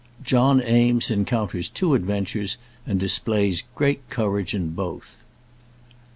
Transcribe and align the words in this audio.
JOHN 0.23 0.63
EAMES 0.63 1.11
ENCOUNTERS 1.11 1.69
TWO 1.69 1.93
ADVENTURES, 1.93 2.57
AND 2.87 2.99
DISPLAYS 2.99 3.61
GREAT 3.75 4.01
COURAGE 4.09 4.55
IN 4.55 4.69
BOTH. 4.71 5.23